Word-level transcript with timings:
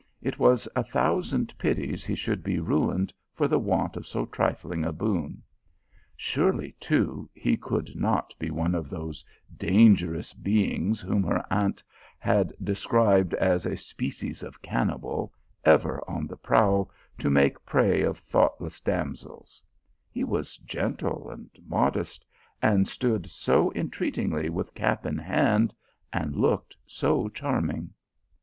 It 0.19 0.39
was 0.39 0.67
a 0.75 0.83
thousand 0.83 1.55
pities 1.59 2.09
nt 2.09 2.17
should 2.17 2.43
be 2.43 2.59
ruined 2.59 3.13
for 3.35 3.47
the 3.47 3.59
want 3.59 3.95
of 3.95 4.07
so 4.07 4.25
trifling 4.25 4.83
a 4.83 4.91
boon. 4.91 5.43
Surely, 6.17 6.71
too, 6.79 7.29
he 7.35 7.55
could 7.55 7.95
not 7.95 8.33
be 8.39 8.49
one 8.49 8.73
of 8.73 8.89
those 8.89 9.23
dangerous 9.55 10.33
beings 10.33 11.01
whom 11.01 11.21
her 11.21 11.45
aunt 11.53 11.83
had 12.17 12.51
described 12.63 13.35
as 13.35 13.67
a 13.67 13.77
species 13.77 14.41
of 14.41 14.59
cannibal, 14.63 15.31
ever 15.65 16.01
on 16.09 16.25
the 16.25 16.35
prowl 16.35 16.89
to 17.19 17.29
make 17.29 17.63
prey 17.63 18.01
of 18.01 18.17
thought 18.17 18.59
less 18.59 18.79
damsels; 18.79 19.61
he 20.09 20.23
was 20.23 20.57
gentle 20.65 21.29
and 21.29 21.47
modest, 21.67 22.25
and 22.59 22.87
stood 22.87 23.27
so 23.27 23.71
entreatingly 23.75 24.49
with 24.49 24.73
cap 24.73 25.05
in 25.05 25.19
hand, 25.19 25.75
and 26.11 26.35
looked 26.35 26.75
so 26.87 27.29
charming. 27.29 27.93